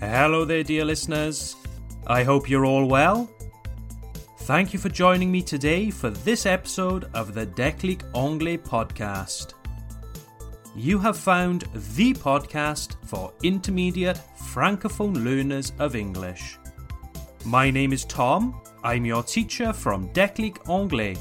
Hello 0.00 0.46
there, 0.46 0.62
dear 0.62 0.86
listeners. 0.86 1.56
I 2.06 2.24
hope 2.24 2.48
you're 2.48 2.64
all 2.64 2.86
well. 2.86 3.30
Thank 4.38 4.72
you 4.72 4.78
for 4.78 4.88
joining 4.88 5.30
me 5.30 5.42
today 5.42 5.90
for 5.90 6.08
this 6.08 6.46
episode 6.46 7.10
of 7.12 7.34
the 7.34 7.46
Déclic 7.46 8.02
Anglais 8.16 8.56
podcast. 8.56 9.52
You 10.74 10.98
have 11.00 11.18
found 11.18 11.66
the 11.74 12.14
podcast 12.14 12.96
for 13.04 13.34
intermediate 13.42 14.18
francophone 14.38 15.22
learners 15.22 15.74
of 15.78 15.94
English. 15.94 16.58
My 17.44 17.70
name 17.70 17.92
is 17.92 18.06
Tom. 18.06 18.58
I'm 18.82 19.04
your 19.04 19.22
teacher 19.22 19.70
from 19.70 20.08
Déclic 20.14 20.66
Anglais. 20.66 21.18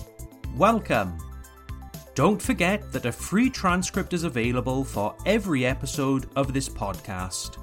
Welcome. 0.55 1.17
Don't 2.15 2.41
forget 2.41 2.93
that 2.93 3.05
a 3.05 3.11
free 3.11 3.49
transcript 3.49 4.13
is 4.13 4.23
available 4.23 4.85
for 4.85 5.17
every 5.25 5.65
episode 5.65 6.29
of 6.37 6.53
this 6.53 6.69
podcast. 6.69 7.57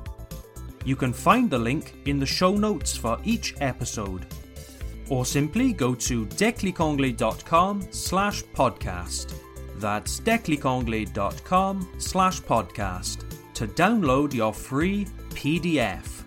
You 0.87 0.95
can 0.95 1.13
find 1.13 1.51
the 1.51 1.59
link 1.59 1.95
in 2.05 2.21
the 2.21 2.27
show 2.27 2.53
notes 2.53 2.97
for 2.97 3.19
each 3.25 3.57
episode. 3.61 4.25
Or 5.11 5.27
simply 5.27 5.73
go 5.73 5.97
to 5.97 6.27
declicanglais.com 6.27 7.89
slash 7.91 8.45
podcast. 8.55 9.35
That's 9.79 10.21
declicanglais.com 10.21 11.89
slash 11.99 12.41
podcast 12.41 13.25
to 13.55 13.67
download 13.67 14.33
your 14.33 14.55
free 14.55 15.07
PDF. 15.31 16.23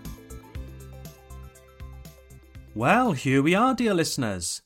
Well, 2.74 3.12
here 3.12 3.42
we 3.42 3.54
are, 3.54 3.74
dear 3.74 3.94
listeners. 3.94 4.60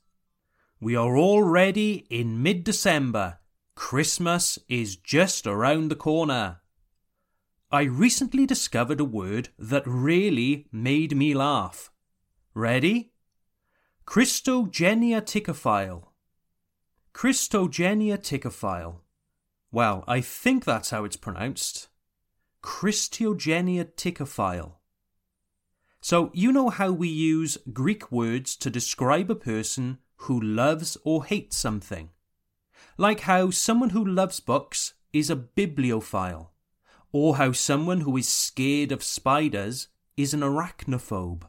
We 0.80 0.96
are 0.96 1.16
already 1.16 2.04
in 2.10 2.42
mid 2.42 2.64
December. 2.64 3.38
Christmas 3.76 4.58
is 4.68 4.96
just 4.96 5.46
around 5.46 5.88
the 5.88 5.96
corner. 5.96 6.60
I 7.74 7.82
recently 7.82 8.46
discovered 8.46 9.00
a 9.00 9.04
word 9.04 9.48
that 9.58 9.82
really 9.84 10.68
made 10.70 11.16
me 11.16 11.34
laugh. 11.34 11.90
Ready? 12.54 13.14
Christogenia 14.06 15.20
tichophile. 15.20 16.04
Christogenia 17.12 18.16
tichophile. 18.16 19.00
Well, 19.72 20.04
I 20.06 20.20
think 20.20 20.64
that's 20.64 20.90
how 20.90 21.04
it's 21.04 21.16
pronounced. 21.16 21.88
Christogenia 22.62 23.86
tichophile. 23.96 24.74
So, 26.00 26.30
you 26.32 26.52
know 26.52 26.70
how 26.70 26.92
we 26.92 27.08
use 27.08 27.58
Greek 27.72 28.12
words 28.12 28.54
to 28.54 28.70
describe 28.70 29.32
a 29.32 29.34
person 29.34 29.98
who 30.18 30.40
loves 30.40 30.96
or 31.02 31.24
hates 31.24 31.56
something? 31.56 32.10
Like 32.96 33.22
how 33.22 33.50
someone 33.50 33.90
who 33.90 34.04
loves 34.04 34.38
books 34.38 34.94
is 35.12 35.28
a 35.28 35.34
bibliophile 35.34 36.53
or 37.14 37.36
how 37.36 37.52
someone 37.52 38.00
who 38.00 38.16
is 38.16 38.26
scared 38.26 38.90
of 38.90 39.00
spiders 39.00 39.86
is 40.16 40.34
an 40.34 40.40
arachnophobe. 40.40 41.44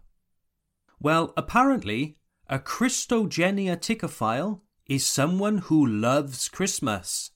Well, 0.99 1.33
apparently, 1.35 2.19
a 2.47 2.59
Christogenia 2.59 3.75
tichophile 3.75 4.61
is 4.85 5.07
someone 5.07 5.57
who 5.57 5.83
loves 5.83 6.49
Christmas. 6.49 7.31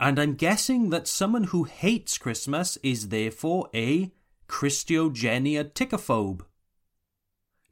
And 0.00 0.18
I'm 0.18 0.36
guessing 0.36 0.88
that 0.88 1.06
someone 1.06 1.44
who 1.44 1.64
hates 1.64 2.16
Christmas 2.16 2.78
is 2.82 3.10
therefore 3.10 3.68
a 3.74 4.10
Christogenia 4.48 5.70
tichophobe. 5.70 6.40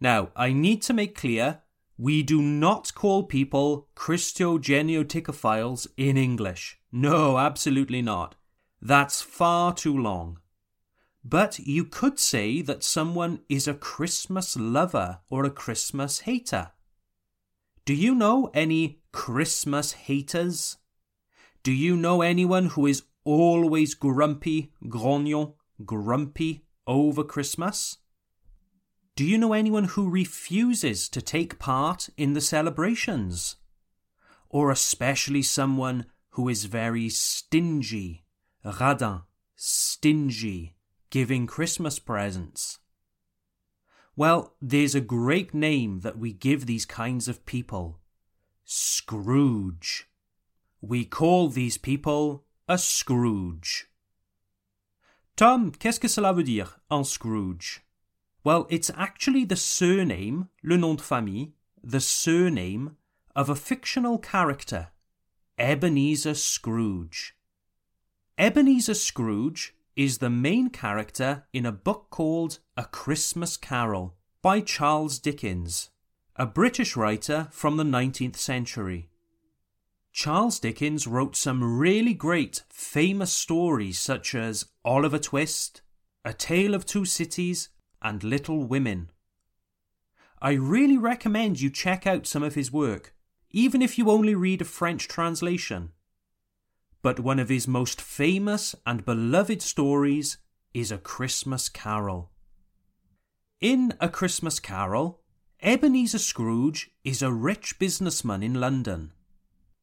Now, 0.03 0.33
I 0.37 0.53
need 0.53 0.83
to 0.83 0.93
make 0.93 1.17
clear 1.17 1.63
we 1.97 2.23
do 2.23 2.43
not 2.43 2.95
call 2.95 3.23
people 3.23 3.89
Christogeniotichophiles 3.97 5.87
in 5.97 6.19
English. 6.19 6.79
No, 6.93 7.39
absolutely 7.39 8.03
not. 8.03 8.35
That's 8.81 9.21
far 9.21 9.75
too 9.75 9.97
long. 9.97 10.39
But 11.25 11.59
you 11.59 11.85
could 11.85 12.19
say 12.19 12.63
that 12.63 12.85
someone 12.85 13.41
is 13.49 13.67
a 13.67 13.75
Christmas 13.75 14.57
lover 14.57 15.21
or 15.29 15.45
a 15.45 15.51
Christmas 15.51 16.21
hater. 16.21 16.71
Do 17.85 17.95
you 17.95 18.15
know 18.15 18.51
any 18.55 19.01
Christmas 19.13 19.93
haters? 19.93 20.77
Do 21.63 21.73
you 21.73 21.97
know 21.97 22.23
anyone 22.23 22.67
who 22.67 22.87
is 22.87 23.03
always 23.25 23.95
grumpy, 23.95 24.73
grognon, 24.85 25.55
grumpy 25.85 26.65
over 26.87 27.25
Christmas? 27.25 27.99
Do 29.17 29.25
you 29.25 29.37
know 29.37 29.53
anyone 29.53 29.85
who 29.85 30.09
refuses 30.09 31.09
to 31.09 31.21
take 31.21 31.59
part 31.59 32.09
in 32.17 32.35
the 32.35 32.41
celebrations? 32.41 33.57
Or 34.49 34.71
especially 34.71 35.43
someone 35.43 36.07
who 36.31 36.49
is 36.49 36.67
very 36.67 37.09
stingy 37.09 38.25
radin, 38.65 39.23
stingy, 39.57 40.75
giving 41.11 41.47
Christmas 41.47 41.99
presents. 41.99 42.79
Well, 44.17 44.55
there's 44.61 44.95
a 44.95 45.01
great 45.01 45.55
name 45.55 46.01
that 46.01 46.19
we 46.19 46.33
give 46.33 46.67
these 46.67 46.85
kinds 46.85 47.29
of 47.29 47.47
people 47.47 48.01
Scrooge. 48.65 50.11
We 50.81 51.05
call 51.05 51.49
these 51.49 51.79
people 51.79 52.45
a 52.69 52.77
Scrooge. 52.77 53.87
Tom, 55.37 55.71
qu'est-ce 55.71 56.01
que 56.01 56.09
cela 56.09 56.35
veut 56.35 56.45
dire, 56.45 56.81
un 56.91 57.05
Scrooge? 57.05 57.81
Well, 58.45 58.67
it's 58.69 58.91
actually 58.97 59.45
the 59.45 59.57
surname, 59.57 60.49
le 60.63 60.77
nom 60.77 60.97
de 60.97 61.03
famille, 61.03 61.53
the 61.83 62.01
surname 62.01 62.97
of 63.35 63.49
a 63.49 63.55
fictional 63.55 64.19
character, 64.19 64.89
Ebenezer 65.59 66.35
Scrooge. 66.35 67.35
Ebenezer 68.39 68.95
Scrooge 68.95 69.75
is 69.97 70.19
the 70.19 70.31
main 70.31 70.71
character 70.71 71.43
in 71.53 71.67
a 71.67 71.73
book 71.73 72.07
called 72.09 72.61
A 72.77 72.85
Christmas 72.85 73.57
Carol 73.57 74.15
by 74.43 74.61
Charles 74.61 75.19
Dickens, 75.19 75.91
a 76.37 76.47
British 76.47 76.95
writer 76.95 77.49
from 77.51 77.79
the 77.79 77.83
19th 77.83 78.37
century. 78.37 79.09
Charles 80.13 80.61
Dickens 80.61 81.05
wrote 81.05 81.35
some 81.35 81.79
really 81.81 82.15
great, 82.15 82.63
famous 82.71 83.33
stories 83.33 83.99
such 83.99 84.37
as 84.37 84.67
Oliver 84.85 85.19
Twist, 85.19 85.83
A 86.25 86.33
Tale 86.33 86.77
of 86.77 86.87
Two 86.87 87.05
Cities, 87.05 87.71
and 88.01 88.23
Little 88.23 88.63
Women. 88.63 89.11
I 90.41 90.53
really 90.53 90.97
recommend 90.97 91.61
you 91.61 91.71
check 91.71 92.07
out 92.07 92.25
some 92.25 92.45
of 92.45 92.55
his 92.55 92.71
work, 92.71 93.13
even 93.51 93.83
if 93.83 93.99
you 93.99 94.09
only 94.09 94.37
read 94.37 94.63
a 94.63 94.65
French 94.65 95.09
translation 95.09 95.91
but 97.03 97.21
one 97.21 97.39
of 97.39 97.49
his 97.49 97.69
most 97.69 98.01
famous 98.01 98.75
and 98.85 99.05
beloved 99.05 99.63
stories 99.63 100.39
is 100.75 100.91
A 100.91 100.99
Christmas 100.99 101.69
Carol. 101.69 102.31
In 103.61 103.95
A 104.01 104.09
Christmas 104.09 104.61
Carol, 104.61 105.21
Ebenezer 105.63 106.19
Scrooge 106.19 106.91
is 107.05 107.23
a 107.23 107.33
rich 107.33 107.79
businessman 107.79 108.43
in 108.43 108.55
London. 108.55 109.13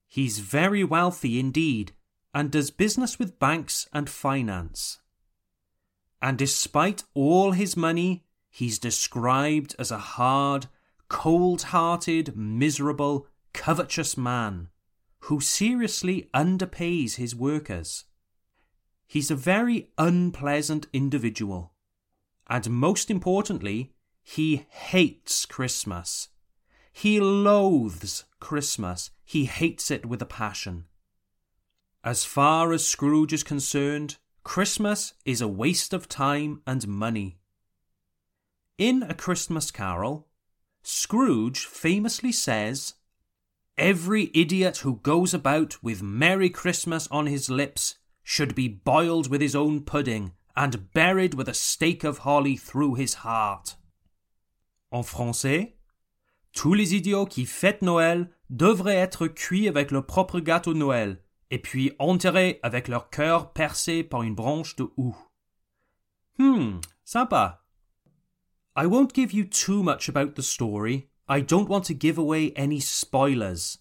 He's 0.07 0.39
very 0.39 0.83
wealthy 0.83 1.39
indeed 1.39 1.93
and 2.33 2.51
does 2.51 2.69
business 2.71 3.17
with 3.17 3.39
banks 3.39 3.87
and 3.91 4.09
finance. 4.09 4.99
And 6.21 6.37
despite 6.37 7.03
all 7.13 7.51
his 7.51 7.77
money, 7.77 8.25
he's 8.49 8.79
described 8.79 9.75
as 9.77 9.91
a 9.91 9.97
hard, 9.97 10.67
cold 11.07 11.63
hearted, 11.63 12.35
miserable, 12.35 13.27
covetous 13.53 14.17
man 14.17 14.69
who 15.25 15.39
seriously 15.39 16.29
underpays 16.35 17.15
his 17.15 17.35
workers. 17.35 18.03
He's 19.07 19.31
a 19.31 19.35
very 19.35 19.89
unpleasant 19.97 20.85
individual. 20.93 21.73
And 22.47 22.69
most 22.69 23.09
importantly, 23.09 23.93
he 24.21 24.67
hates 24.69 25.47
Christmas. 25.47 26.27
He 26.93 27.19
loathes 27.19 28.25
Christmas. 28.39 29.09
He 29.23 29.45
hates 29.45 29.89
it 29.89 30.05
with 30.05 30.21
a 30.21 30.27
passion. 30.27 30.85
As 32.03 32.23
far 32.23 32.71
as 32.71 32.87
Scrooge 32.87 33.33
is 33.33 33.41
concerned, 33.41 34.17
Christmas 34.43 35.15
is 35.25 35.41
a 35.41 35.47
waste 35.47 35.91
of 35.91 36.07
time 36.07 36.61
and 36.67 36.87
money. 36.87 37.39
In 38.77 39.01
A 39.01 39.15
Christmas 39.15 39.71
Carol, 39.71 40.27
Scrooge 40.83 41.65
famously 41.65 42.31
says 42.31 42.93
Every 43.77 44.31
idiot 44.33 44.77
who 44.77 45.01
goes 45.03 45.33
about 45.33 45.83
with 45.83 46.01
Merry 46.01 46.49
Christmas 46.49 47.09
on 47.11 47.27
his 47.27 47.49
lips 47.49 47.95
should 48.23 48.55
be 48.55 48.69
boiled 48.69 49.29
with 49.29 49.41
his 49.41 49.53
own 49.53 49.81
pudding 49.81 50.31
and 50.55 50.93
buried 50.93 51.33
with 51.33 51.49
a 51.49 51.53
stake 51.53 52.05
of 52.05 52.19
holly 52.19 52.55
through 52.55 52.95
his 52.95 53.15
heart. 53.15 53.75
En 54.93 55.03
français, 55.03 55.73
tous 56.53 56.73
les 56.73 56.95
idiots 56.95 57.25
qui 57.25 57.45
fêtent 57.45 57.81
Noël 57.81 58.29
devraient 58.49 58.95
être 58.95 59.27
cuits 59.27 59.67
avec 59.67 59.91
leur 59.91 60.05
propre 60.05 60.39
gâteau 60.39 60.73
Noël 60.73 61.21
et 61.51 61.59
puis 61.59 61.91
enterrés 61.99 62.59
avec 62.63 62.87
leur 62.87 63.09
cœur 63.09 63.51
percé 63.51 64.03
par 64.03 64.23
une 64.23 64.35
branche 64.35 64.77
de 64.77 64.87
houx. 64.95 65.17
Hmm, 66.39 66.79
sympa. 67.03 67.61
I 68.77 68.85
won't 68.85 69.13
give 69.13 69.33
you 69.33 69.43
too 69.43 69.83
much 69.83 70.07
about 70.07 70.35
the 70.35 70.41
story 70.41 71.09
I 71.27 71.39
don't 71.39 71.69
want 71.69 71.85
to 71.85 71.95
give 71.95 72.17
away 72.19 72.51
any 72.51 72.79
spoilers, 72.79 73.79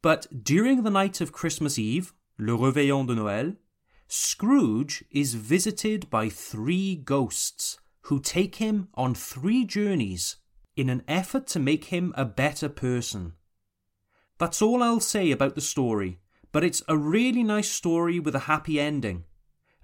but 0.00 0.44
during 0.44 0.84
the 0.84 0.90
night 0.90 1.20
of 1.20 1.32
Christmas 1.32 1.78
Eve, 1.78 2.12
le 2.38 2.56
réveillon 2.56 3.06
de 3.06 3.16
Noël, 3.16 3.56
Scrooge 4.06 5.04
is 5.10 5.34
visited 5.34 6.08
by 6.08 6.28
three 6.28 6.94
ghosts 6.94 7.78
who 8.02 8.20
take 8.20 8.56
him 8.56 8.88
on 8.94 9.14
three 9.14 9.64
journeys 9.64 10.36
in 10.76 10.88
an 10.88 11.02
effort 11.08 11.46
to 11.48 11.58
make 11.58 11.86
him 11.86 12.14
a 12.16 12.24
better 12.24 12.68
person. 12.68 13.32
That's 14.38 14.62
all 14.62 14.82
I'll 14.82 15.00
say 15.00 15.32
about 15.32 15.56
the 15.56 15.60
story, 15.60 16.20
but 16.52 16.62
it's 16.62 16.82
a 16.86 16.96
really 16.96 17.42
nice 17.42 17.70
story 17.70 18.20
with 18.20 18.36
a 18.36 18.46
happy 18.50 18.78
ending. 18.78 19.24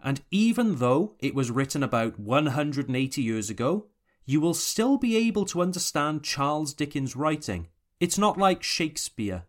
And 0.00 0.22
even 0.30 0.76
though 0.76 1.16
it 1.18 1.34
was 1.34 1.50
written 1.50 1.82
about 1.82 2.20
180 2.20 3.20
years 3.20 3.50
ago, 3.50 3.88
you 4.24 4.40
will 4.40 4.54
still 4.54 4.96
be 4.96 5.16
able 5.16 5.44
to 5.46 5.60
understand 5.60 6.22
Charles 6.22 6.72
Dickens' 6.72 7.16
writing. 7.16 7.68
It's 8.00 8.18
not 8.18 8.38
like 8.38 8.62
Shakespeare. 8.62 9.44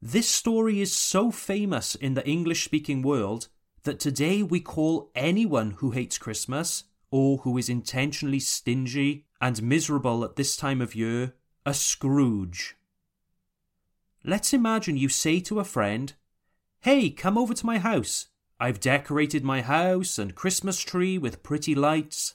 This 0.00 0.28
story 0.28 0.80
is 0.80 0.94
so 0.94 1.30
famous 1.30 1.94
in 1.94 2.14
the 2.14 2.26
English 2.28 2.64
speaking 2.64 3.00
world 3.02 3.48
that 3.84 3.98
today 3.98 4.42
we 4.42 4.60
call 4.60 5.10
anyone 5.14 5.72
who 5.78 5.92
hates 5.92 6.18
Christmas 6.18 6.84
or 7.10 7.38
who 7.38 7.56
is 7.56 7.68
intentionally 7.68 8.40
stingy 8.40 9.24
and 9.40 9.62
miserable 9.62 10.24
at 10.24 10.36
this 10.36 10.56
time 10.56 10.80
of 10.80 10.94
year 10.94 11.34
a 11.66 11.72
Scrooge. 11.72 12.76
Let's 14.22 14.52
imagine 14.52 14.96
you 14.96 15.08
say 15.08 15.40
to 15.40 15.60
a 15.60 15.64
friend, 15.64 16.12
Hey, 16.80 17.08
come 17.08 17.38
over 17.38 17.54
to 17.54 17.66
my 17.66 17.78
house. 17.78 18.26
I've 18.60 18.80
decorated 18.80 19.42
my 19.42 19.62
house 19.62 20.18
and 20.18 20.34
Christmas 20.34 20.80
tree 20.80 21.16
with 21.16 21.42
pretty 21.42 21.74
lights. 21.74 22.34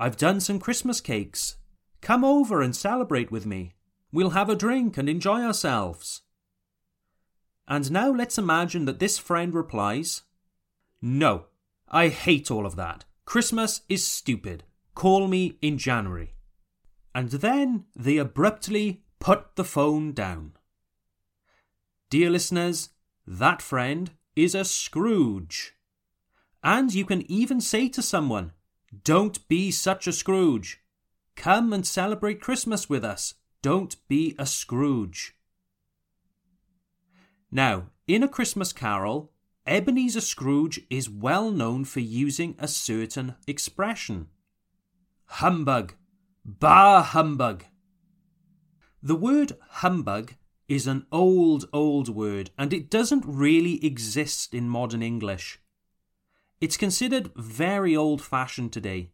I've 0.00 0.16
done 0.16 0.40
some 0.40 0.58
Christmas 0.58 0.98
cakes. 0.98 1.56
Come 2.00 2.24
over 2.24 2.62
and 2.62 2.74
celebrate 2.74 3.30
with 3.30 3.44
me. 3.44 3.74
We'll 4.10 4.30
have 4.30 4.48
a 4.48 4.56
drink 4.56 4.96
and 4.96 5.10
enjoy 5.10 5.42
ourselves. 5.42 6.22
And 7.68 7.92
now 7.92 8.10
let's 8.10 8.38
imagine 8.38 8.86
that 8.86 8.98
this 8.98 9.18
friend 9.18 9.54
replies, 9.54 10.22
No, 11.02 11.48
I 11.86 12.08
hate 12.08 12.50
all 12.50 12.64
of 12.64 12.76
that. 12.76 13.04
Christmas 13.26 13.82
is 13.90 14.02
stupid. 14.02 14.64
Call 14.94 15.28
me 15.28 15.58
in 15.60 15.76
January. 15.76 16.32
And 17.14 17.28
then 17.28 17.84
they 17.94 18.16
abruptly 18.16 19.02
put 19.18 19.54
the 19.56 19.64
phone 19.64 20.14
down. 20.14 20.52
Dear 22.08 22.30
listeners, 22.30 22.88
that 23.26 23.60
friend 23.60 24.12
is 24.34 24.54
a 24.54 24.64
Scrooge. 24.64 25.74
And 26.64 26.94
you 26.94 27.04
can 27.04 27.30
even 27.30 27.60
say 27.60 27.90
to 27.90 28.00
someone, 28.00 28.52
Don't 29.04 29.46
be 29.48 29.70
such 29.70 30.06
a 30.06 30.12
Scrooge. 30.12 30.80
Come 31.36 31.72
and 31.72 31.86
celebrate 31.86 32.40
Christmas 32.40 32.88
with 32.88 33.04
us. 33.04 33.34
Don't 33.62 33.96
be 34.08 34.34
a 34.38 34.46
Scrooge. 34.46 35.36
Now, 37.50 37.90
in 38.06 38.22
A 38.22 38.28
Christmas 38.28 38.72
Carol, 38.72 39.32
Ebenezer 39.66 40.20
Scrooge 40.20 40.80
is 40.90 41.08
well 41.08 41.50
known 41.50 41.84
for 41.84 42.00
using 42.00 42.56
a 42.58 42.66
certain 42.66 43.36
expression 43.46 44.28
humbug, 45.26 45.94
bah 46.44 47.02
humbug. 47.02 47.64
The 49.00 49.14
word 49.14 49.52
humbug 49.68 50.34
is 50.68 50.86
an 50.88 51.06
old, 51.12 51.68
old 51.72 52.08
word, 52.08 52.50
and 52.58 52.72
it 52.72 52.90
doesn't 52.90 53.24
really 53.26 53.84
exist 53.84 54.52
in 54.52 54.68
modern 54.68 55.02
English. 55.02 55.60
It's 56.60 56.76
considered 56.76 57.32
very 57.34 57.96
old 57.96 58.20
fashioned 58.20 58.72
today. 58.72 59.12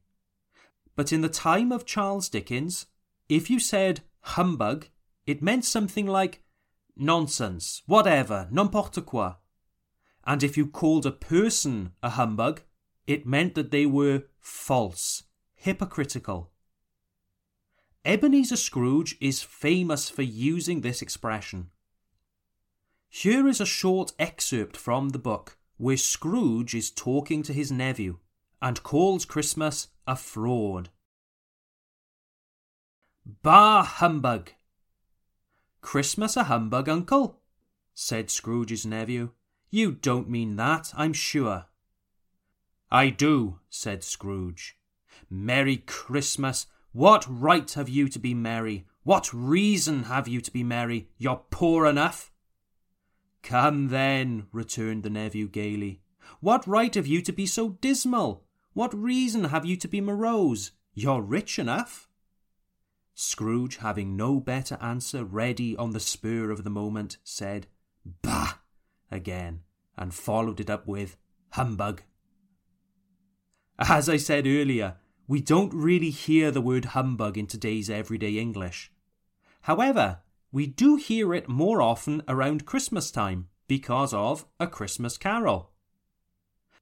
But 0.96 1.12
in 1.12 1.20
the 1.20 1.28
time 1.28 1.70
of 1.70 1.86
Charles 1.86 2.28
Dickens, 2.28 2.86
if 3.28 3.48
you 3.50 3.60
said 3.60 4.00
humbug, 4.20 4.88
it 5.26 5.42
meant 5.42 5.64
something 5.64 6.06
like 6.06 6.42
nonsense, 6.96 7.82
whatever, 7.86 8.48
n'importe 8.50 9.04
quoi. 9.04 9.34
And 10.24 10.42
if 10.42 10.56
you 10.56 10.66
called 10.66 11.06
a 11.06 11.12
person 11.12 11.92
a 12.02 12.10
humbug, 12.10 12.62
it 13.06 13.26
meant 13.26 13.54
that 13.54 13.70
they 13.70 13.86
were 13.86 14.24
false, 14.40 15.22
hypocritical. 15.54 16.50
Ebenezer 18.04 18.56
Scrooge 18.56 19.16
is 19.20 19.42
famous 19.42 20.08
for 20.08 20.22
using 20.22 20.80
this 20.80 21.00
expression. 21.02 21.70
Here 23.08 23.46
is 23.46 23.60
a 23.60 23.66
short 23.66 24.12
excerpt 24.18 24.76
from 24.76 25.10
the 25.10 25.18
book 25.18 25.55
where 25.76 25.96
Scrooge 25.96 26.74
is 26.74 26.90
talking 26.90 27.42
to 27.42 27.52
his 27.52 27.70
nephew 27.70 28.18
and 28.60 28.82
calls 28.82 29.24
Christmas 29.24 29.88
a 30.06 30.16
fraud. 30.16 30.90
Bah 33.42 33.82
humbug! 33.82 34.50
Christmas 35.80 36.36
a 36.36 36.44
humbug, 36.44 36.88
uncle? 36.88 37.40
said 37.94 38.30
Scrooge's 38.30 38.86
nephew. 38.86 39.30
You 39.70 39.92
don't 39.92 40.28
mean 40.28 40.56
that, 40.56 40.92
I'm 40.96 41.12
sure. 41.12 41.66
I 42.90 43.10
do, 43.10 43.60
said 43.68 44.04
Scrooge. 44.04 44.76
Merry 45.28 45.78
Christmas 45.78 46.66
what 46.96 47.26
right 47.28 47.70
have 47.72 47.90
you 47.90 48.08
to 48.08 48.18
be 48.18 48.32
merry? 48.32 48.86
What 49.02 49.30
reason 49.30 50.04
have 50.04 50.26
you 50.26 50.40
to 50.40 50.50
be 50.50 50.62
merry? 50.62 51.10
You're 51.18 51.42
poor 51.50 51.84
enough. 51.84 52.32
Come 53.46 53.90
then, 53.90 54.48
returned 54.50 55.04
the 55.04 55.08
nephew 55.08 55.46
gaily. 55.46 56.00
What 56.40 56.66
right 56.66 56.92
have 56.96 57.06
you 57.06 57.22
to 57.22 57.32
be 57.32 57.46
so 57.46 57.68
dismal? 57.80 58.42
What 58.72 58.92
reason 58.92 59.44
have 59.44 59.64
you 59.64 59.76
to 59.76 59.86
be 59.86 60.00
morose? 60.00 60.72
You're 60.94 61.22
rich 61.22 61.56
enough. 61.56 62.08
Scrooge, 63.14 63.76
having 63.76 64.16
no 64.16 64.40
better 64.40 64.76
answer 64.80 65.24
ready 65.24 65.76
on 65.76 65.92
the 65.92 66.00
spur 66.00 66.50
of 66.50 66.64
the 66.64 66.70
moment, 66.70 67.18
said, 67.22 67.68
Bah! 68.20 68.54
again, 69.12 69.60
and 69.96 70.12
followed 70.12 70.58
it 70.58 70.68
up 70.68 70.88
with, 70.88 71.16
Humbug. 71.50 72.02
As 73.78 74.08
I 74.08 74.16
said 74.16 74.48
earlier, 74.48 74.96
we 75.28 75.40
don't 75.40 75.72
really 75.72 76.10
hear 76.10 76.50
the 76.50 76.60
word 76.60 76.86
humbug 76.86 77.38
in 77.38 77.46
today's 77.46 77.90
everyday 77.90 78.38
English. 78.38 78.90
However, 79.62 80.18
we 80.56 80.66
do 80.66 80.96
hear 80.96 81.34
it 81.34 81.50
more 81.50 81.82
often 81.82 82.22
around 82.26 82.64
Christmas 82.64 83.10
time 83.10 83.46
because 83.68 84.14
of 84.14 84.46
A 84.58 84.66
Christmas 84.66 85.18
Carol. 85.18 85.70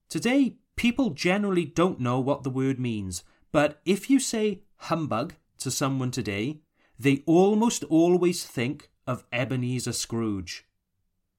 Today, 0.09 0.59
people 0.77 1.11
generally 1.11 1.65
don't 1.65 1.99
know 1.99 2.21
what 2.21 2.45
the 2.45 2.51
word 2.51 2.79
means, 2.79 3.25
but 3.51 3.81
if 3.85 4.09
you 4.09 4.21
say 4.21 4.63
humbug 4.77 5.35
to 5.59 5.73
someone 5.73 6.13
today, 6.13 6.61
they 7.01 7.25
almost 7.27 7.83
always 7.91 8.45
think 8.45 8.93
of 9.09 9.25
Ebenezer 9.33 9.93
Scrooge. 9.93 10.65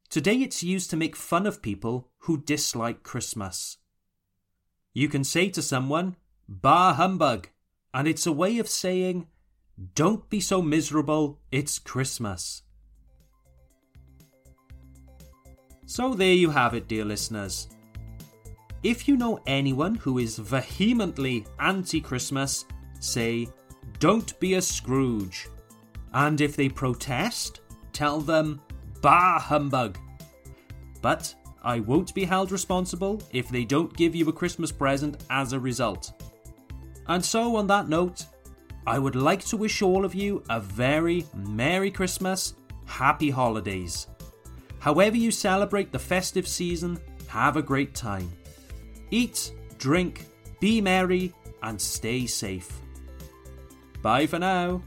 Today 0.10 0.36
it's 0.42 0.62
used 0.62 0.90
to 0.90 0.98
make 0.98 1.16
fun 1.16 1.48
of 1.48 1.62
people 1.62 2.10
who 2.24 2.44
dislike 2.44 3.02
Christmas. 3.02 3.78
You 4.92 5.08
can 5.08 5.24
say 5.24 5.48
to 5.52 5.62
someone, 5.62 6.18
Bah 6.50 6.96
humbug! 6.96 7.48
And 7.94 8.10
it's 8.10 8.28
a 8.28 8.34
way 8.34 8.60
of 8.60 8.68
saying, 8.68 9.28
don't 9.94 10.30
be 10.30 10.40
so 10.40 10.62
miserable, 10.62 11.40
it's 11.52 11.80
Christmas. 11.80 12.64
So 15.86 16.14
there 16.14 16.34
you 16.34 16.50
have 16.50 16.74
it, 16.74 16.88
dear 16.88 17.06
listeners. 17.06 17.68
If 18.84 19.08
you 19.08 19.18
know 19.18 19.40
anyone 19.48 19.96
who 19.96 20.20
is 20.20 20.38
vehemently 20.38 21.46
anti 21.60 22.00
Christmas, 22.00 22.66
say, 23.00 23.48
don't 24.00 24.40
be 24.40 24.56
a 24.56 24.62
Scrooge. 24.62 25.48
And 26.14 26.40
if 26.40 26.56
they 26.56 26.70
protest, 26.70 27.62
tell 27.94 28.22
them, 28.22 28.62
bah 29.02 29.40
humbug. 29.40 29.98
But 31.02 31.34
I 31.64 31.80
won't 31.80 32.14
be 32.14 32.24
held 32.24 32.52
responsible 32.52 33.22
if 33.32 33.50
they 33.50 33.66
don't 33.66 33.96
give 33.96 34.16
you 34.16 34.30
a 34.30 34.34
Christmas 34.34 34.72
present 34.72 35.24
as 35.30 35.54
a 35.54 35.60
result. 35.60 36.14
And 37.08 37.24
so, 37.24 37.56
on 37.56 37.68
that 37.68 37.90
note, 37.90 38.26
I 38.88 39.00
would 39.00 39.16
like 39.16 39.44
to 39.46 39.58
wish 39.58 39.82
all 39.82 40.06
of 40.06 40.14
you 40.14 40.44
a 40.50 40.60
very 40.60 41.26
Merry 41.36 41.90
Christmas, 41.90 42.54
Happy 42.86 43.32
Holidays. 43.32 44.08
However, 44.80 45.18
you 45.18 45.32
celebrate 45.32 45.92
the 45.92 46.00
festive 46.00 46.48
season, 46.48 47.00
have 47.28 47.58
a 47.58 47.62
great 47.62 47.96
time. 47.96 48.32
Eat, 49.10 49.54
drink, 49.80 50.26
be 50.60 50.82
merry, 50.82 51.34
and 51.64 51.82
stay 51.82 52.28
safe. 52.28 52.72
Bye 54.04 54.28
for 54.28 54.38
now. 54.38 54.84